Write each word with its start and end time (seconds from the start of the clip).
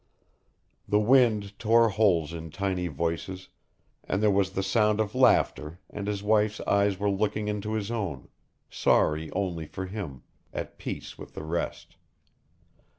_The 0.89 0.99
wind 0.99 1.59
tore 1.59 1.89
holes 1.89 2.33
in 2.33 2.49
tiny 2.49 2.87
voices 2.87 3.49
and 4.03 4.19
there 4.19 4.31
was 4.31 4.53
the 4.53 4.63
sound 4.63 4.99
of 4.99 5.13
laughter 5.13 5.79
and 5.91 6.07
his 6.07 6.23
wife's 6.23 6.59
eyes 6.61 6.97
were 6.97 7.07
looking 7.11 7.47
into 7.47 7.73
his 7.73 7.91
own, 7.91 8.27
sorry 8.67 9.29
only 9.33 9.67
for 9.67 9.85
him, 9.85 10.23
at 10.55 10.79
peace 10.79 11.19
with 11.19 11.35
the 11.35 11.43
rest. 11.43 11.97